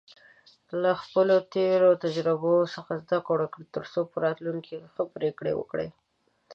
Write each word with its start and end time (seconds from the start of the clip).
له 0.81 0.91
خپلو 1.01 1.35
تېرو 1.55 1.89
تجربو 2.03 2.55
څخه 2.73 2.91
زده 3.03 3.19
کړه، 3.27 3.45
ترڅو 3.75 4.01
په 4.11 4.17
راتلونکي 4.25 4.73
کې 4.81 4.89
ښه 4.93 5.03
پریکړې 5.15 5.53
وکړې. 5.55 5.87